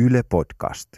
[0.00, 0.88] Yle Podcast.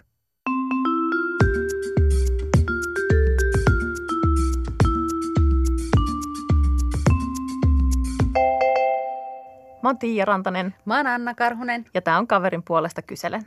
[9.83, 11.85] Mä oon Tiia Rantanen Mä oon Anna Karhunen.
[11.95, 13.43] ja tää on kaverin puolesta kyselen.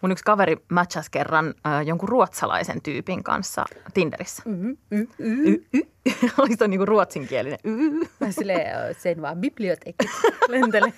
[0.00, 3.64] Mun yksi kaveri matchasi kerran äh, jonkun ruotsalaisen tyypin kanssa
[3.94, 4.42] Tinderissä.
[4.46, 5.46] Mm, mm, mm.
[5.46, 5.80] Y, y.
[6.38, 7.58] Oli se niinku ruotsinkielinen.
[7.64, 7.90] Y.
[8.20, 10.10] Mä silleen, sen vaan bibliotekit
[10.48, 10.92] lentele.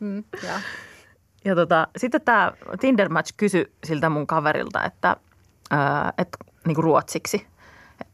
[0.00, 0.60] Mm, ja.
[1.44, 5.16] Ja tota, sitten tämä Tinder match kysyi siltä mun kaverilta, että,
[5.70, 7.46] ää, että niinku ruotsiksi.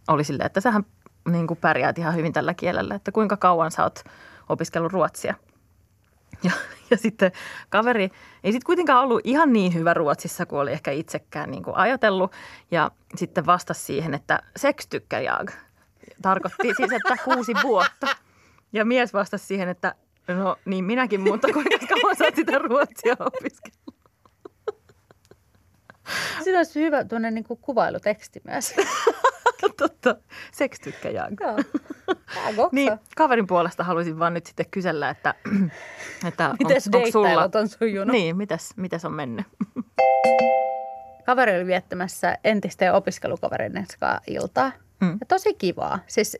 [0.08, 0.86] Oli silleen, että sähän
[1.28, 4.04] niinku pärjäät ihan hyvin tällä kielellä, että kuinka kauan sä oot
[4.48, 5.34] opiskellut ruotsia.
[6.42, 6.50] Ja,
[6.90, 7.32] ja sitten
[7.68, 8.10] kaveri
[8.44, 12.32] ei sitten kuitenkaan ollut ihan niin hyvä Ruotsissa kuin oli ehkä itsekään niin kuin ajatellut.
[12.70, 15.50] Ja sitten vastasi siihen, että sex tykkää jag.
[16.22, 18.06] Tarkoitti siis, että kuusi vuotta.
[18.72, 19.94] Ja mies vastasi siihen, että
[20.28, 23.98] no niin minäkin, mutta kuinka kauan sä oot sitä ruotsia opiskellut?
[26.44, 28.74] Siinä olisi hyvä tuonne niin kuin kuvailuteksti myös.
[29.76, 30.16] Totta,
[30.82, 31.10] tykkää.
[31.10, 31.28] Joo.
[32.56, 32.68] Goksa.
[32.72, 35.34] Niin, kaverin puolesta haluaisin vaan nyt sitten kysellä, että,
[36.28, 37.50] että Mites on, onko sulla...
[37.54, 38.12] on sujunut?
[38.12, 39.46] Niin, mites, mites on mennyt?
[41.26, 44.72] Kaveri oli viettämässä entisten opiskelukavereiden kanssa iltaa.
[45.00, 45.12] Mm.
[45.20, 45.98] Ja tosi kivaa.
[46.06, 46.36] Siis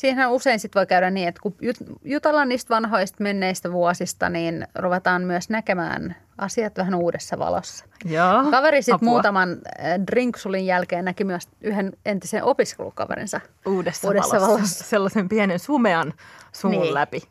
[0.00, 4.68] siihenhän usein sit voi käydä niin, että kun jut- jutellaan niistä vanhoista menneistä vuosista, niin
[4.74, 7.84] ruvetaan myös näkemään asiat vähän uudessa valossa.
[8.04, 8.50] Joo.
[8.50, 14.52] Kaveri sitten muutaman äh, drinksulin jälkeen näki myös yhden entisen opiskelukaverinsa uudessa, uudessa valossa.
[14.56, 14.84] valossa.
[14.84, 16.14] Sellaisen pienen sumean
[16.52, 16.94] suun Niin.
[16.94, 17.22] läpi.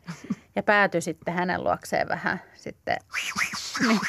[0.56, 2.96] ja päätyi sitten hänen luokseen vähän sitten
[3.88, 4.00] niin,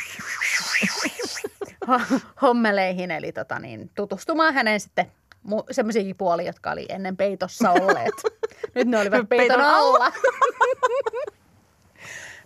[1.88, 5.12] ho- hommeleihin, eli tota niin, tutustumaan hänen sitten
[5.47, 8.14] mu- semmoisiakin puolia, jotka oli ennen peitossa olleet.
[8.75, 10.11] Nyt ne olivat peiton, alla.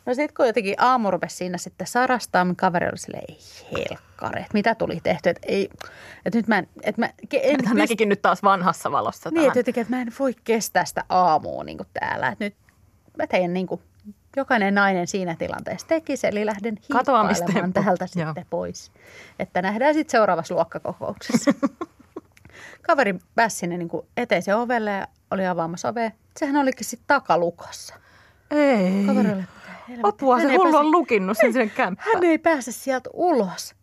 [0.05, 3.39] No sitten kun jotenkin aamu rupesi siinä sitten sarastaa, mun kaveri oli silleen, ei
[3.71, 5.69] helkkari, että mitä tuli tehty, että ei,
[6.25, 9.47] että nyt mä en, että mä ke- en Hän näkikin nyt taas vanhassa valossa niin,
[9.47, 12.27] että jotenkin, että mä en voi kestää sitä aamua niin kuin täällä.
[12.27, 12.55] Että nyt
[13.17, 13.81] mä teen niin kuin
[14.35, 18.27] jokainen nainen siinä tilanteessa tekisi, eli lähden hiippailemaan täältä Joo.
[18.27, 18.91] sitten pois.
[19.39, 21.51] Että nähdään sitten seuraavassa luokkakokouksessa.
[22.81, 26.11] Kaveri pääsi sinne niin kuin eteisen ovelle ja oli avaamassa ovea.
[26.39, 27.95] Sehän olikin sitten takalukossa.
[28.51, 29.03] Ei.
[29.07, 29.43] Kaveri oli?
[30.03, 32.13] Apua, se hullu pääse- on lukinnut sen sinne kämppään.
[32.13, 33.75] hän ei pääse sieltä ulos.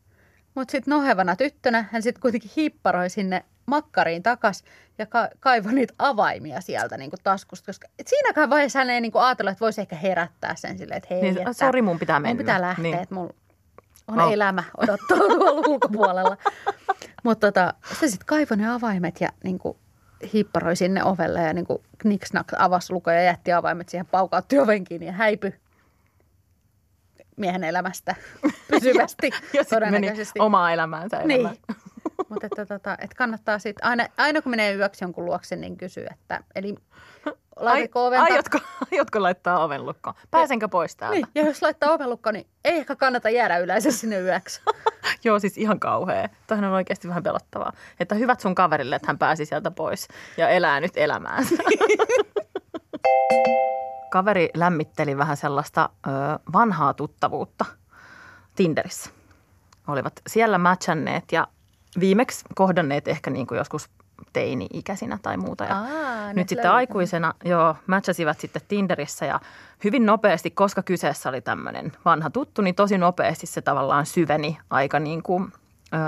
[0.55, 4.65] Mutta sitten nohevana tyttönä hän sitten kuitenkin hiipparoi sinne makkariin takas
[4.99, 7.66] ja ka- kaivoi niitä avaimia sieltä niinku taskusta.
[7.66, 11.15] Koska et siinäkään vaiheessa hän ei niinku ajatellut, että voisi ehkä herättää sen silleen, että
[11.15, 12.31] hei, Niin, että sori, mun pitää mennä.
[12.34, 12.93] mun pitää lähteä, Niin.
[12.93, 13.03] niin.
[13.03, 13.34] että mulla
[14.09, 14.33] on oh.
[14.33, 16.37] elämä odottaa tuolla ulkopuolella.
[17.22, 19.78] Mutta tota, se sitten kaivoi ne avaimet ja niinku
[20.33, 25.06] hiipparoi sinne ovelle ja niinku kniksnak avasi lukoja ja jätti avaimet siihen, paukautti oven kiinni
[25.06, 25.55] ja häipyi
[27.37, 28.15] miehen elämästä
[28.71, 30.41] pysyvästi Ja meni todennäköisesti.
[30.41, 31.31] omaa elämäänsä Niin.
[31.41, 31.56] elämään.
[32.28, 36.06] Mutta että, tota, että kannattaa sitten, aina, aina kun menee yöksi jonkun luokse, niin kysyy,
[36.10, 36.75] että eli
[37.56, 38.59] laitatko oven aiotko,
[38.93, 40.16] aiotko laittaa oven lukkoon?
[40.31, 41.15] Pääsenkö pois täältä?
[41.16, 44.60] Niin, ja jos laittaa oven lukkoon, niin ei ehkä kannata jäädä yleensä sinne yöksi.
[45.24, 46.28] Joo, siis ihan kauhea.
[46.46, 47.72] Tähän on oikeasti vähän pelottavaa.
[48.00, 51.56] Että hyvät sun kaverille, että hän pääsi sieltä pois ja elää nyt elämäänsä.
[54.10, 56.10] Kaveri lämmitteli vähän sellaista ö,
[56.52, 57.64] vanhaa tuttavuutta
[58.56, 59.10] Tinderissä.
[59.88, 61.48] Olivat siellä matchanneet ja
[62.00, 63.91] viimeksi kohdanneet ehkä niin kuin joskus
[64.32, 65.65] teini-ikäisinä tai muuta.
[65.65, 69.41] Ja Aa, nyt sitten aikuisena, joo, matchasivat sitten Tinderissä ja
[69.84, 74.98] hyvin nopeasti, koska kyseessä oli tämmöinen vanha tuttu, niin tosi nopeasti se tavallaan syveni aika
[74.98, 75.53] niin kuin,
[75.94, 76.00] öö,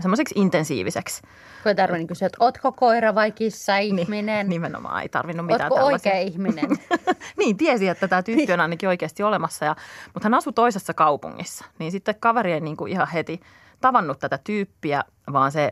[0.00, 1.22] semmoiseksi intensiiviseksi.
[1.62, 4.48] Kun ei tarvitse kysyä, että ootko koira vai kissa ihminen?
[4.48, 6.12] Nimenomaan ei tarvinnut mitään Ootko tällaisia.
[6.12, 6.70] oikea ihminen?
[7.38, 9.76] niin, tiesi, että tämä tyyppi on ainakin oikeasti olemassa, ja,
[10.14, 11.64] mutta hän asui toisessa kaupungissa.
[11.78, 13.40] Niin sitten kaveri ei niin kuin ihan heti
[13.80, 15.70] tavannut tätä tyyppiä, vaan se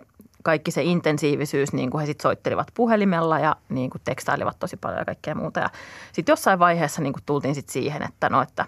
[0.48, 4.98] kaikki se intensiivisyys, niin kuin he sitten soittelivat puhelimella ja niin kuin tekstailivat tosi paljon
[4.98, 5.60] ja kaikkea muuta.
[5.60, 5.70] Ja
[6.12, 8.64] sitten jossain vaiheessa niin kuin tultiin sitten siihen, että no, että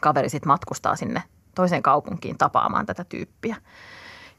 [0.00, 1.22] kaveri sitten matkustaa sinne
[1.54, 3.56] toiseen kaupunkiin tapaamaan tätä tyyppiä.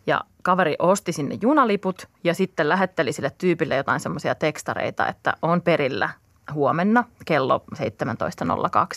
[0.07, 5.61] Ja kaveri osti sinne junaliput ja sitten lähetteli sille tyypille jotain semmoisia tekstareita, että on
[5.61, 6.09] perillä
[6.53, 7.83] huomenna kello 17.02,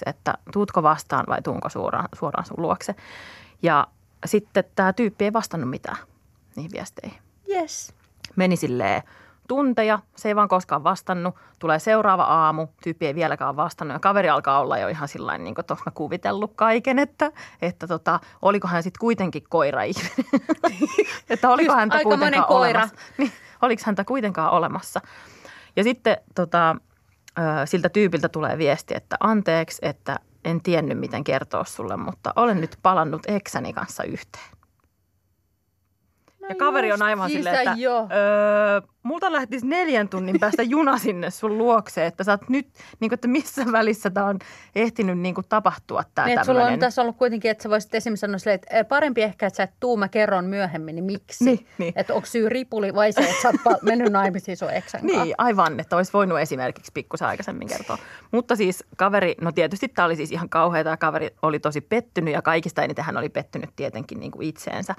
[0.06, 2.94] että tuutko vastaan vai tuunko suoraan, suoraan sun luokse.
[3.62, 3.87] Ja
[4.25, 5.99] sitten tämä tyyppi ei vastannut mitään
[6.56, 7.31] niihin viesteihin.
[7.49, 7.94] Yes.
[8.37, 9.03] Meni silleen
[9.49, 11.35] tunteja, se ei vaan koskaan vastannut.
[11.59, 15.55] Tulee seuraava aamu, tyyppi ei vieläkään vastannut ja kaveri alkaa olla jo ihan sillä niin
[15.55, 20.27] kuin mä kuvitellut kaiken, että, että tota, oliko hän sitten kuitenkin koira ihminen.
[21.31, 22.81] että oliko häntä kuitenkaan koira.
[22.81, 22.97] olemassa.
[23.19, 25.00] Niin, oliko häntä kuitenkaan olemassa.
[25.77, 26.77] Ja sitten tota,
[27.65, 32.79] siltä tyypiltä tulee viesti, että anteeksi, että en tiennyt miten kertoa sulle, mutta olen nyt
[32.83, 34.62] palannut eksäni kanssa yhteen.
[36.43, 38.09] No Ja kaveri on aivan justiinsa silleen, että jo.
[38.12, 42.69] öö, multa lähtisi neljän tunnin päästä juna sinne sun luokse, että sä oot nyt,
[43.00, 44.39] niin kuin, että missä välissä tämä on
[44.77, 48.21] ehtinyt niin kuin, tapahtua tämä Niin, sulla on tässä ollut kuitenkin, että sä voisit esimerkiksi
[48.21, 51.44] sanoa silleen, että parempi ehkä, että sä et tuu, mä kerron myöhemmin, niin miksi?
[51.44, 51.93] Niin, niin.
[51.97, 55.00] Että onko syy ripuli vai se, että sä oot mennyt naimisiin sun eksän?
[55.03, 57.99] Niin, aivan, että olisi voinut esimerkiksi pikkusen aikaisemmin kertoa.
[58.31, 62.35] Mutta siis kaveri, no tietysti tämä oli siis ihan kauheata ja kaveri oli tosi pettynyt
[62.35, 64.94] ja kaikista eniten hän oli pettynyt tietenkin niin kuin itseensä.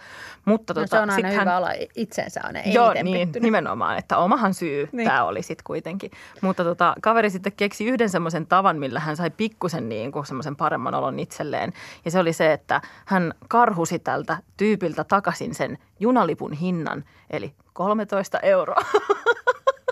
[0.45, 3.43] Mutta No, tota, aina sit hyvä hän, olla itsensä aina eniten Joo, niin, pettynyt.
[3.43, 4.89] nimenomaan, että omahan syy Niin.
[4.97, 5.07] niin.
[5.09, 6.11] tämä oli sitten kuitenkin.
[6.41, 10.55] Mutta tota, kaveri sitten keksi yhden semmoisen tavan, millä hän sai pikkusen niin kuin semmoisen
[10.55, 11.73] paremman olon itselleen.
[12.05, 18.39] Ja se oli se, että hän karhusi tältä tyypiltä takaisin sen junalipun hinnan, eli 13
[18.39, 18.81] euroa.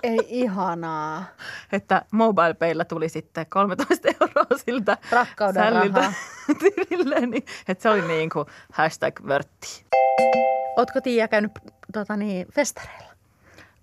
[0.02, 1.24] Ei ihanaa.
[1.72, 6.12] että MobilePaylla tuli sitten 13 euroa siltä Rakkauden sälliltä
[6.60, 9.84] tilille, niin että se oli niin kuin hashtag vörtti.
[10.76, 11.52] Ootko Tiia käynyt
[11.92, 13.12] tota niin, festareilla?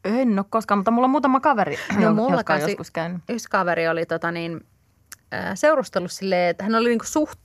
[0.03, 3.21] En ole koskaan, mutta mulla on muutama kaveri, No, mulla jotka on joskus käynyt.
[3.29, 4.65] Yksi kaveri oli tota niin,
[5.33, 7.39] äh, seurustellut silleen, että hän oli niinku suht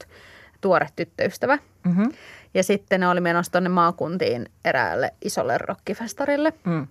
[0.60, 1.58] tuore tyttöystävä.
[1.84, 2.12] Mm-hmm.
[2.54, 6.52] Ja sitten ne oli menossa tuonne maakuntiin eräälle isolle rockifestarille.
[6.64, 6.86] Mm.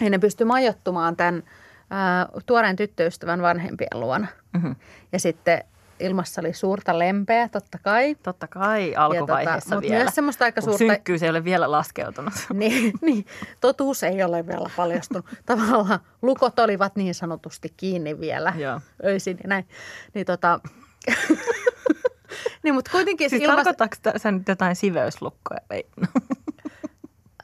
[0.00, 1.42] Ja ne pystyi majoittumaan tämän
[1.92, 4.26] äh, tuoreen tyttöystävän vanhempien luona.
[4.52, 4.76] Mm-hmm.
[5.12, 5.64] Ja sitten
[6.02, 8.14] ilmassa oli suurta lempeä, totta kai.
[8.14, 9.96] Totta kai alkuvaiheessa tota, vielä.
[10.04, 12.32] myös semmoista aika suurta- Synkkyys ei ole vielä laskeutunut.
[12.52, 13.26] Niin, niin,
[13.60, 15.26] totuus ei ole vielä paljastunut.
[15.46, 18.80] Tavallaan lukot olivat niin sanotusti kiinni vielä Joo.
[19.04, 19.68] öisin ja näin.
[20.14, 20.60] Niin tota,
[22.62, 23.56] niin mutta kuitenkin Siis ilmas...
[23.56, 25.60] tarkoittaako tä- sä nyt jotain siveyslukkoja?
[25.70, 25.86] Ei.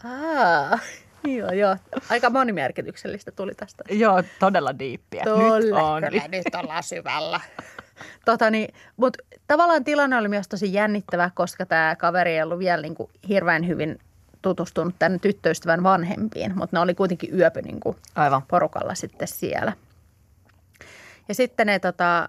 [0.05, 0.78] Aa,
[1.25, 1.76] joo, joo.
[2.10, 3.84] Aika monimerkityksellistä tuli tästä.
[3.90, 5.22] Joo, todella diippiä.
[5.25, 5.34] Nyt
[5.72, 6.02] on.
[6.02, 7.40] kyllä nyt ollaan syvällä.
[8.25, 12.83] Tota niin, mutta tavallaan tilanne oli myös tosi jännittävä, koska tämä kaveri ei ollut vielä
[12.83, 13.99] niin kuin hirveän hyvin
[14.43, 18.43] tutustunut tänne tyttöystävän vanhempiin, mutta ne oli kuitenkin yöpy niin kuin Aivan.
[18.43, 19.73] porukalla sitten siellä.
[21.29, 22.29] Ja sitten ne tota,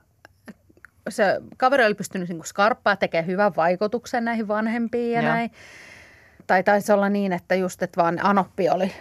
[1.10, 5.33] se kaveri oli pystynyt niin skarppaa tekemään hyvän vaikutuksen näihin vanhempiin ja Joo.
[5.33, 5.51] näin.
[6.48, 8.92] Tai taisi olla niin, että just, että vaan Anoppi oli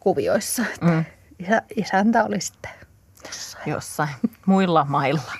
[0.00, 0.62] kuvioissa.
[0.74, 1.04] Että Mm.
[1.38, 2.70] isä, isäntä oli sitten
[3.66, 4.08] Jossain
[4.46, 5.32] muilla mailla.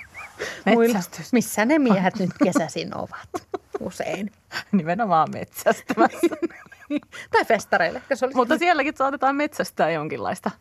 [0.65, 1.33] Metsästys.
[1.33, 3.47] Missä ne miehet nyt kesäisin ovat
[3.79, 4.31] usein.
[4.71, 6.35] Nimenomaan metsästämässä.
[7.31, 7.97] Tai festareille.
[7.97, 10.51] ehkä Se oli Mutta sielläkin saatetaan metsästää jonkinlaista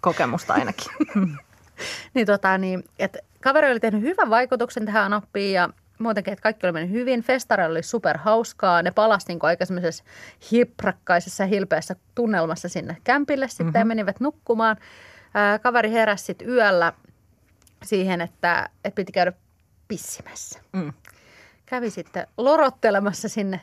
[0.00, 0.92] kokemusta ainakin.
[2.14, 5.68] Niin, tota, niin, että kaveri oli tehnyt hyvän vaikutuksen tähän Anoppiin ja
[5.98, 7.22] muutenkin, että kaikki oli mennyt hyvin.
[7.22, 8.82] Festareilla oli super hauskaa.
[8.82, 10.04] Ne palasi niin aika semmoisessa
[10.52, 13.78] hiprakkaisessa, hilpeässä tunnelmassa sinne kämpille sitten mm-hmm.
[13.78, 14.76] ja menivät nukkumaan.
[15.34, 16.92] Ää, kaveri heräsi sitten yöllä
[17.84, 19.32] siihen, että, että piti käydä
[19.88, 20.60] pissimässä.
[20.72, 20.92] Mm.
[21.66, 23.60] Kävi sitten lorottelemassa sinne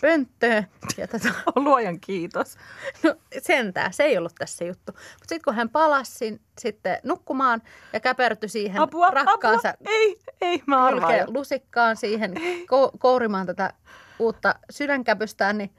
[0.00, 0.66] pönttöön.
[0.96, 2.56] Ja tota, Luojan kiitos.
[3.02, 4.92] No sentään, se ei ollut tässä juttu.
[4.92, 7.62] Mutta sitten kun hän palasi sitten nukkumaan
[7.92, 9.92] ja käpertyi siihen Apua, rakkaansa apua.
[9.92, 13.72] Ei, ei, mä arvaan lusikkaan siihen ko- kourimaan tätä
[14.18, 15.70] uutta sydänkäpystään, niin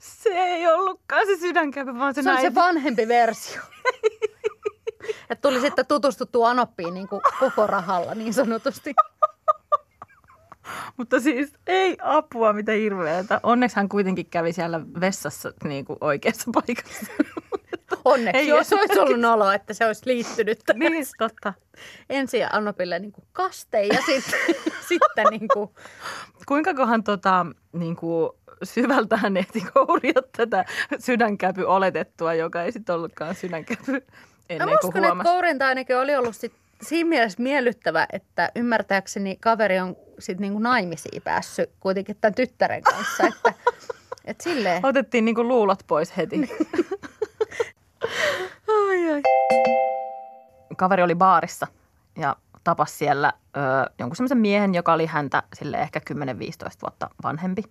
[0.00, 2.40] Se ei ollutkaan se sydänkäpä, vaan se, se, näin.
[2.40, 3.62] se vanhempi versio.
[5.30, 8.94] että tuli sitten tutustuttua Anoppiin niin kuin koko rahalla niin sanotusti.
[10.96, 13.40] Mutta siis ei apua, mitä hirveetä.
[13.42, 17.12] Onneksi hän kuitenkin kävi siellä vessassa niin kuin oikeassa paikassa.
[18.04, 21.54] Onneksi, Ei jos olisi ollut olo, että se olisi liittynyt niin, totta.
[22.10, 24.40] ensin Anopille niin kuin kaste ja sitten,
[24.88, 25.70] sitten niin kuin,
[26.46, 28.30] Kuinka kohan tota, niin kuin
[28.62, 30.64] syvältään ehti kouria tätä
[30.98, 34.02] sydänkäpy oletettua, joka ei sitten ollutkaan sydänkäpy
[34.50, 36.52] ennen kuin uskon, että kourinta ainakin oli ollut sit
[36.82, 43.26] siinä mielessä miellyttävä, että ymmärtääkseni kaveri on sit niinku naimisiin päässyt kuitenkin tämän tyttären kanssa.
[43.26, 43.54] Että,
[44.24, 44.86] et silleen.
[44.86, 46.36] Otettiin niin kuin luulot pois heti.
[48.88, 49.22] Ai, ai.
[50.76, 51.66] Kaveri oli baarissa
[52.18, 53.60] ja tapasi siellä ö,
[53.98, 56.12] jonkun semmoisen miehen, joka oli häntä sille ehkä 10-15
[56.82, 57.62] vuotta vanhempi.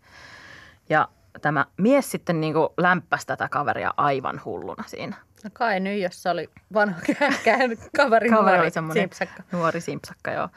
[0.89, 1.07] Ja
[1.41, 5.15] tämä mies sitten niin kuin lämpäsi tätä kaveria aivan hulluna siinä.
[5.43, 7.01] No kai nyt, jos se oli vanha
[7.45, 9.43] kaveri, Kaveri nuori simpsakka.
[9.51, 10.49] nuori simpsakka, joo.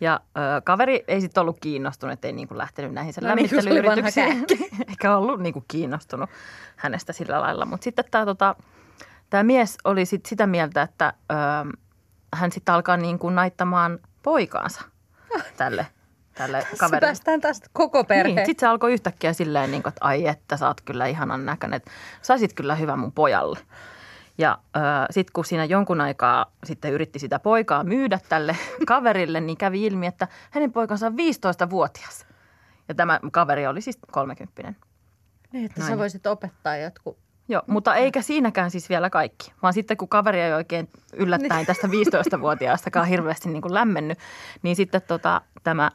[0.00, 3.64] Ja ö, kaveri ei sitten ollut kiinnostunut, ettei niinku lähtenyt näihin sen No niin, vanha
[3.64, 4.46] lämmittelyyrityksiin.
[4.88, 6.30] Eikä ollut niinku kiinnostunut
[6.76, 7.64] hänestä sillä lailla.
[7.64, 8.54] Mutta sitten tämä tota,
[9.30, 11.34] tää mies oli sit sitä mieltä, että ö,
[12.34, 14.82] hän sitten alkaa niinku naittamaan poikaansa
[15.56, 15.86] tälle,
[16.38, 17.06] tälle kaverille.
[17.06, 18.34] päästään taas koko perhe.
[18.34, 21.46] Niin, sitten se alkoi yhtäkkiä silleen, niin kuin, että ai että sä oot kyllä ihanan
[21.46, 21.90] näköinen, että
[22.22, 23.58] saisit kyllä hyvä mun pojalle.
[24.38, 29.56] Ja äh, sitten kun siinä jonkun aikaa sitten yritti sitä poikaa myydä tälle kaverille, niin
[29.56, 32.26] kävi ilmi, että hänen poikansa on 15-vuotias.
[32.88, 34.74] Ja tämä kaveri oli siis 30.
[35.52, 35.92] Niin, että Näin.
[35.92, 37.18] sä voisit opettaa jotkut.
[37.48, 41.86] Joo, mutta eikä siinäkään siis vielä kaikki, vaan sitten kun kaveri ei oikein yllättäen tästä
[41.86, 44.18] 15-vuotiaastakaan hirveästi niin kuin lämmennyt,
[44.62, 45.90] niin sitten tota, tämä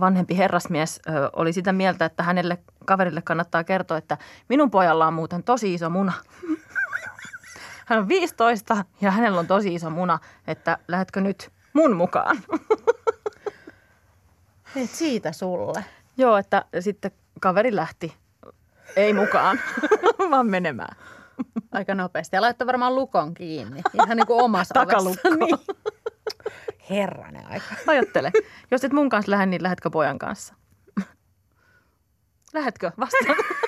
[0.00, 1.00] vanhempi herrasmies
[1.32, 5.90] oli sitä mieltä, että hänelle kaverille kannattaa kertoa, että minun pojalla on muuten tosi iso
[5.90, 6.12] muna.
[7.86, 12.36] Hän on 15 ja hänellä on tosi iso muna, että lähdetkö nyt mun mukaan?
[14.76, 15.84] Et siitä sulle.
[16.16, 17.10] Joo, että sitten
[17.40, 18.16] kaveri lähti,
[18.96, 19.60] ei mukaan,
[20.30, 20.96] vaan menemään.
[21.72, 22.36] Aika nopeasti.
[22.36, 23.82] Ja laittoi varmaan lukon kiinni.
[23.94, 25.28] Ihan niin kuin omassa Takalukko.
[25.28, 25.58] Niin.
[26.90, 27.74] Herranen aika.
[27.86, 28.32] Ajattele,
[28.70, 30.54] jos et mun kanssa lähde, niin lähetkö pojan kanssa?
[32.54, 32.90] Lähetkö?
[32.98, 33.36] Vastaan.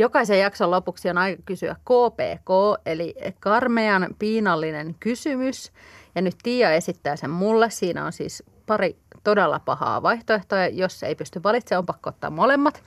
[0.00, 2.50] Jokaisen jakson lopuksi on aika kysyä KPK,
[2.86, 5.72] eli karmean piinallinen kysymys.
[6.14, 7.70] Ja nyt Tiia esittää sen mulle.
[7.70, 10.66] Siinä on siis pari todella pahaa vaihtoehtoa.
[10.66, 12.82] Jos ei pysty valitsemaan, on pakko ottaa molemmat.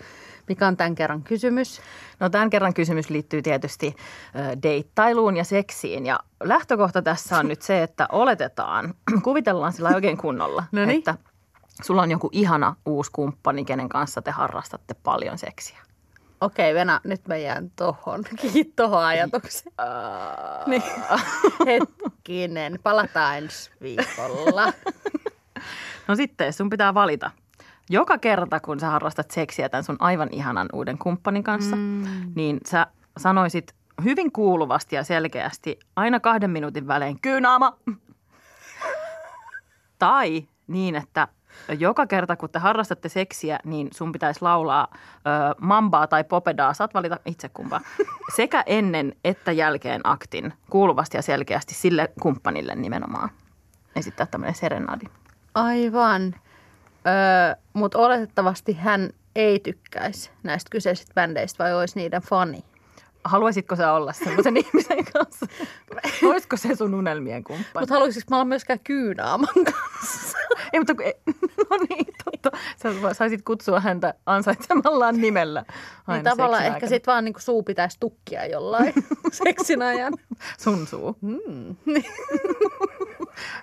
[0.50, 1.82] Mikä on tämän kerran kysymys?
[2.20, 3.96] No tämän kerran kysymys liittyy tietysti
[4.64, 6.06] deittailuun ja seksiin.
[6.06, 8.94] Ja lähtökohta tässä on nyt se, että oletetaan,
[9.24, 10.98] kuvitellaan sillä oikein kunnolla, Noniin.
[10.98, 11.16] että
[11.84, 15.93] sulla on joku ihana uusi kumppani, kenen kanssa te harrastatte paljon seksiä.
[16.44, 18.24] Okei, Venä, nyt mä jään tohon.
[18.76, 19.76] Tohon ajatukseen.
[20.68, 20.84] Niin.
[21.68, 24.74] Hetkinen, palataan ensi viikolla.
[26.08, 27.32] No sitten sun pitää valita.
[27.90, 32.04] Joka kerta, kun sä harrastat seksiä tämän sun aivan ihanan uuden kumppanin kanssa, mm.
[32.36, 33.74] niin sä sanoisit
[34.04, 37.78] hyvin kuuluvasti ja selkeästi aina kahden minuutin välein kyynaama.
[40.00, 41.28] tai niin, että
[41.80, 46.74] joka kerta, kun te harrastatte seksiä, niin sun pitäisi laulaa ö, mambaa tai popedaa.
[46.74, 47.82] Saat valita itse kumpaa.
[48.36, 53.30] Sekä ennen että jälkeen aktin kuuluvasti ja selkeästi sille kumppanille nimenomaan.
[53.96, 55.06] Esittää tämmöinen serenadi.
[55.56, 56.36] Aivan.
[57.08, 62.64] Öö, Mutta oletettavasti hän ei tykkäisi näistä kyseisistä bändeistä vai olisi niiden fani.
[63.24, 65.46] Haluaisitko sä olla semmoisen ihmisen kanssa?
[66.30, 67.82] Olisiko se sun unelmien kumppani?
[67.84, 70.38] Mutta haluaisitko mä olla myöskään kyynaaman kanssa?
[70.74, 71.20] Ei, mutta kun, ei-
[71.70, 72.52] no niin, totta.
[72.78, 75.66] Sä saisit kutsua häntä ansaitsemallaan nimellä
[76.08, 76.90] aina Niin tavallaan ehkä aikana.
[76.90, 78.94] sit vaan niinku suu pitäisi tukkia jollain
[79.44, 80.14] seksin ajan.
[80.60, 81.18] Sun suu.
[81.22, 81.76] Mm.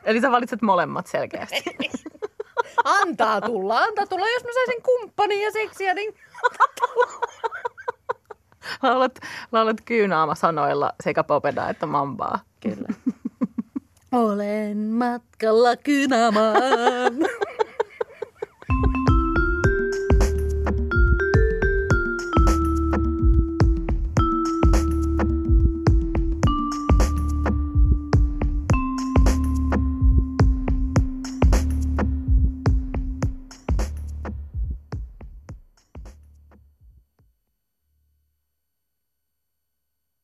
[0.04, 1.64] Eli sä valitset molemmat selkeästi.
[2.84, 4.26] Antaa tulla, antaa tulla.
[4.28, 6.14] Jos mä saisin kumppanin ja seksiä, niin
[8.82, 9.18] Laulat,
[9.52, 12.38] laulat kyynaama sanoilla sekä popeda että mambaa.
[12.60, 12.88] kyllä.
[14.12, 17.14] Olen matkalla kynämaan.